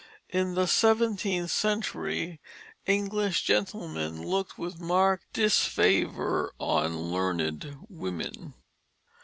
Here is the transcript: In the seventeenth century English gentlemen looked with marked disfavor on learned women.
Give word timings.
In 0.29 0.55
the 0.55 0.65
seventeenth 0.65 1.51
century 1.51 2.41
English 2.87 3.43
gentlemen 3.43 4.25
looked 4.27 4.57
with 4.57 4.79
marked 4.79 5.31
disfavor 5.33 6.53
on 6.59 6.97
learned 7.11 7.75
women. 7.87 8.55